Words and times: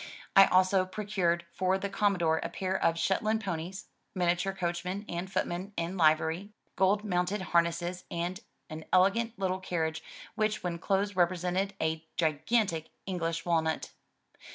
I 0.35 0.45
also 0.45 0.83
procured 0.83 1.45
for 1.53 1.77
the 1.77 1.87
Commodore 1.87 2.39
a 2.41 2.49
pair 2.49 2.73
of 2.75 2.97
Shetland 2.97 3.43
ponies, 3.43 3.85
miniature 4.15 4.51
coachman 4.51 5.05
and 5.07 5.31
footman 5.31 5.73
in 5.77 5.95
livery, 5.95 6.49
gold 6.75 7.03
mounted 7.03 7.43
harness 7.43 7.83
and 8.09 8.39
an 8.67 8.85
elegant 8.91 9.37
Uttle 9.39 9.61
carriage 9.61 10.01
which 10.33 10.63
when 10.63 10.79
closed 10.79 11.15
represented 11.15 11.75
a 11.79 12.03
gigantic 12.17 12.89
English 13.05 13.45
walnut. 13.45 13.91